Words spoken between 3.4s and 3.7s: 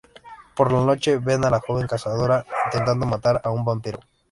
a un